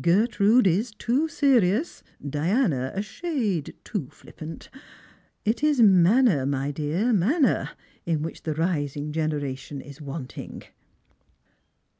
Gertrude 0.00 0.68
is 0.68 0.92
too 0.92 1.26
serious, 1.26 2.04
Diana 2.24 2.92
a 2.94 3.02
shade 3.02 3.74
too 3.82 4.08
flippant. 4.08 4.68
It 5.44 5.64
is 5.64 5.80
manner, 5.82 6.46
my 6.46 6.70
dear, 6.70 7.12
manner, 7.12 7.70
in 8.06 8.22
which 8.22 8.44
the 8.44 8.54
rising 8.54 9.10
generation 9.10 9.80
is 9.80 10.00
wanting." 10.00 10.62